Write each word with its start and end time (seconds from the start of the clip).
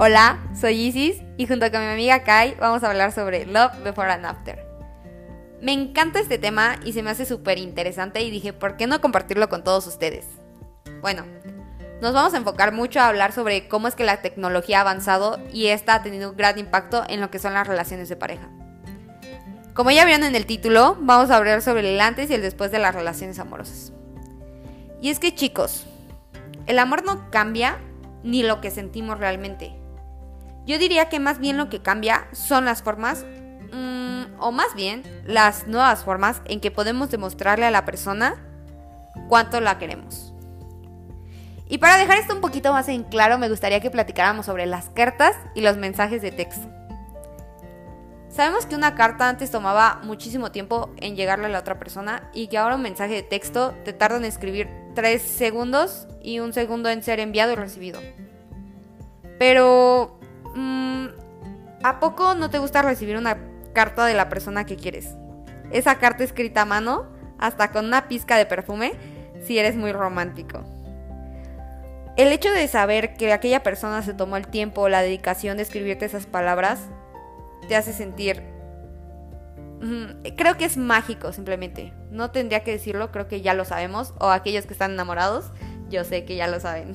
Hola, 0.00 0.38
soy 0.54 0.80
Isis 0.80 1.24
y 1.38 1.48
junto 1.48 1.68
con 1.72 1.80
mi 1.80 1.88
amiga 1.88 2.22
Kai 2.22 2.54
vamos 2.60 2.84
a 2.84 2.88
hablar 2.88 3.10
sobre 3.10 3.46
Love 3.46 3.82
Before 3.82 4.12
and 4.12 4.26
After. 4.26 4.64
Me 5.60 5.72
encanta 5.72 6.20
este 6.20 6.38
tema 6.38 6.76
y 6.84 6.92
se 6.92 7.02
me 7.02 7.10
hace 7.10 7.26
súper 7.26 7.58
interesante 7.58 8.22
y 8.22 8.30
dije, 8.30 8.52
¿por 8.52 8.76
qué 8.76 8.86
no 8.86 9.00
compartirlo 9.00 9.48
con 9.48 9.64
todos 9.64 9.88
ustedes? 9.88 10.24
Bueno, 11.00 11.24
nos 12.00 12.12
vamos 12.12 12.32
a 12.32 12.36
enfocar 12.36 12.70
mucho 12.70 13.00
a 13.00 13.08
hablar 13.08 13.32
sobre 13.32 13.66
cómo 13.66 13.88
es 13.88 13.96
que 13.96 14.04
la 14.04 14.22
tecnología 14.22 14.78
ha 14.78 14.82
avanzado 14.82 15.40
y 15.52 15.66
esta 15.66 15.94
ha 15.94 16.02
tenido 16.04 16.30
un 16.30 16.36
gran 16.36 16.60
impacto 16.60 17.02
en 17.08 17.20
lo 17.20 17.32
que 17.32 17.40
son 17.40 17.54
las 17.54 17.66
relaciones 17.66 18.08
de 18.08 18.14
pareja. 18.14 18.48
Como 19.74 19.90
ya 19.90 20.04
vieron 20.04 20.22
en 20.22 20.36
el 20.36 20.46
título, 20.46 20.96
vamos 21.00 21.30
a 21.30 21.36
hablar 21.36 21.60
sobre 21.60 21.92
el 21.92 22.00
antes 22.00 22.30
y 22.30 22.34
el 22.34 22.42
después 22.42 22.70
de 22.70 22.78
las 22.78 22.94
relaciones 22.94 23.40
amorosas. 23.40 23.92
Y 25.02 25.10
es 25.10 25.18
que 25.18 25.34
chicos, 25.34 25.86
el 26.68 26.78
amor 26.78 27.04
no 27.04 27.32
cambia 27.32 27.78
ni 28.22 28.44
lo 28.44 28.60
que 28.60 28.70
sentimos 28.70 29.18
realmente. 29.18 29.77
Yo 30.68 30.78
diría 30.78 31.08
que 31.08 31.18
más 31.18 31.38
bien 31.38 31.56
lo 31.56 31.70
que 31.70 31.80
cambia 31.80 32.28
son 32.32 32.66
las 32.66 32.82
formas, 32.82 33.24
mmm, 33.72 34.24
o 34.38 34.52
más 34.52 34.74
bien 34.74 35.02
las 35.24 35.66
nuevas 35.66 36.04
formas 36.04 36.42
en 36.44 36.60
que 36.60 36.70
podemos 36.70 37.10
demostrarle 37.10 37.64
a 37.64 37.70
la 37.70 37.86
persona 37.86 38.34
cuánto 39.28 39.62
la 39.62 39.78
queremos. 39.78 40.34
Y 41.70 41.78
para 41.78 41.96
dejar 41.96 42.18
esto 42.18 42.34
un 42.34 42.42
poquito 42.42 42.70
más 42.74 42.86
en 42.90 43.04
claro, 43.04 43.38
me 43.38 43.48
gustaría 43.48 43.80
que 43.80 43.90
platicáramos 43.90 44.44
sobre 44.44 44.66
las 44.66 44.90
cartas 44.90 45.34
y 45.54 45.62
los 45.62 45.78
mensajes 45.78 46.20
de 46.20 46.32
texto. 46.32 46.68
Sabemos 48.28 48.66
que 48.66 48.74
una 48.74 48.94
carta 48.94 49.26
antes 49.26 49.50
tomaba 49.50 50.00
muchísimo 50.04 50.52
tiempo 50.52 50.90
en 50.98 51.16
llegarle 51.16 51.46
a 51.46 51.48
la 51.48 51.60
otra 51.60 51.78
persona 51.78 52.28
y 52.34 52.48
que 52.48 52.58
ahora 52.58 52.76
un 52.76 52.82
mensaje 52.82 53.14
de 53.14 53.22
texto 53.22 53.74
te 53.86 53.94
tarda 53.94 54.18
en 54.18 54.26
escribir 54.26 54.68
3 54.94 55.22
segundos 55.22 56.06
y 56.22 56.40
un 56.40 56.52
segundo 56.52 56.90
en 56.90 57.02
ser 57.02 57.20
enviado 57.20 57.52
y 57.52 57.56
recibido. 57.56 58.00
Pero, 59.38 60.17
¿a 61.82 62.00
poco 62.00 62.34
no 62.34 62.50
te 62.50 62.58
gusta 62.58 62.82
recibir 62.82 63.16
una 63.16 63.38
carta 63.72 64.06
de 64.06 64.14
la 64.14 64.28
persona 64.28 64.66
que 64.66 64.76
quieres? 64.76 65.14
Esa 65.70 65.98
carta 65.98 66.24
escrita 66.24 66.62
a 66.62 66.66
mano, 66.66 67.06
hasta 67.38 67.70
con 67.70 67.86
una 67.86 68.08
pizca 68.08 68.36
de 68.36 68.46
perfume, 68.46 68.92
si 69.44 69.58
eres 69.58 69.76
muy 69.76 69.92
romántico. 69.92 70.64
El 72.16 72.32
hecho 72.32 72.50
de 72.50 72.66
saber 72.66 73.14
que 73.14 73.32
aquella 73.32 73.62
persona 73.62 74.02
se 74.02 74.12
tomó 74.12 74.36
el 74.36 74.48
tiempo 74.48 74.82
o 74.82 74.88
la 74.88 75.02
dedicación 75.02 75.56
de 75.56 75.62
escribirte 75.62 76.04
esas 76.04 76.26
palabras 76.26 76.80
te 77.68 77.76
hace 77.76 77.92
sentir... 77.92 78.42
Creo 80.36 80.56
que 80.56 80.64
es 80.64 80.76
mágico 80.76 81.32
simplemente. 81.32 81.92
No 82.10 82.32
tendría 82.32 82.64
que 82.64 82.72
decirlo, 82.72 83.12
creo 83.12 83.28
que 83.28 83.42
ya 83.42 83.54
lo 83.54 83.64
sabemos. 83.64 84.14
O 84.18 84.30
aquellos 84.30 84.66
que 84.66 84.72
están 84.72 84.90
enamorados, 84.90 85.52
yo 85.88 86.02
sé 86.02 86.24
que 86.24 86.34
ya 86.34 86.48
lo 86.48 86.58
saben. 86.58 86.94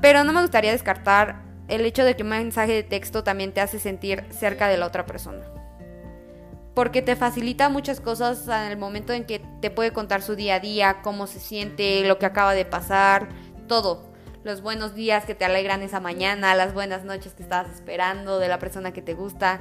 Pero 0.00 0.22
no 0.22 0.32
me 0.32 0.42
gustaría 0.42 0.70
descartar 0.70 1.42
el 1.70 1.86
hecho 1.86 2.04
de 2.04 2.16
que 2.16 2.22
un 2.22 2.30
mensaje 2.30 2.72
de 2.72 2.82
texto 2.82 3.24
también 3.24 3.52
te 3.52 3.60
hace 3.60 3.78
sentir 3.78 4.24
cerca 4.30 4.68
de 4.68 4.76
la 4.76 4.86
otra 4.86 5.06
persona. 5.06 5.46
Porque 6.74 7.00
te 7.00 7.16
facilita 7.16 7.68
muchas 7.68 8.00
cosas 8.00 8.46
en 8.46 8.72
el 8.72 8.76
momento 8.76 9.12
en 9.12 9.24
que 9.24 9.40
te 9.60 9.70
puede 9.70 9.92
contar 9.92 10.22
su 10.22 10.34
día 10.34 10.56
a 10.56 10.60
día, 10.60 11.00
cómo 11.02 11.26
se 11.26 11.40
siente, 11.40 12.04
lo 12.06 12.18
que 12.18 12.26
acaba 12.26 12.54
de 12.54 12.64
pasar, 12.64 13.28
todo. 13.68 14.10
Los 14.42 14.62
buenos 14.62 14.94
días 14.94 15.24
que 15.26 15.34
te 15.34 15.44
alegran 15.44 15.82
esa 15.82 16.00
mañana, 16.00 16.54
las 16.54 16.74
buenas 16.74 17.04
noches 17.04 17.34
que 17.34 17.42
estabas 17.42 17.72
esperando 17.72 18.38
de 18.38 18.48
la 18.48 18.58
persona 18.58 18.92
que 18.92 19.02
te 19.02 19.14
gusta. 19.14 19.60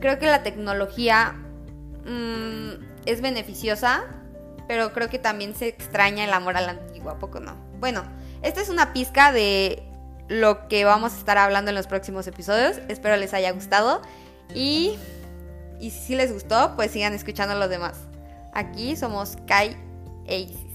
Creo 0.00 0.18
que 0.18 0.26
la 0.26 0.42
tecnología 0.42 1.34
mmm, 2.04 2.82
es 3.04 3.20
beneficiosa, 3.20 4.04
pero 4.68 4.92
creo 4.92 5.10
que 5.10 5.18
también 5.18 5.54
se 5.54 5.68
extraña 5.68 6.24
el 6.24 6.32
amor 6.32 6.56
a 6.56 6.60
la 6.60 6.70
antigua, 6.70 7.12
¿a 7.12 7.18
poco 7.18 7.40
no? 7.40 7.56
Bueno, 7.80 8.04
esta 8.42 8.60
es 8.60 8.68
una 8.68 8.92
pizca 8.92 9.32
de 9.32 9.89
lo 10.30 10.68
que 10.68 10.84
vamos 10.84 11.12
a 11.12 11.16
estar 11.18 11.36
hablando 11.38 11.70
en 11.70 11.74
los 11.74 11.88
próximos 11.88 12.26
episodios. 12.28 12.78
Espero 12.88 13.16
les 13.16 13.34
haya 13.34 13.50
gustado 13.50 14.00
y, 14.54 14.96
y 15.80 15.90
si 15.90 16.14
les 16.14 16.32
gustó, 16.32 16.74
pues 16.76 16.92
sigan 16.92 17.12
escuchando 17.12 17.56
los 17.56 17.68
demás. 17.68 17.98
Aquí 18.54 18.96
somos 18.96 19.36
Kai 19.46 19.76
e 20.26 20.38
Isis. 20.38 20.70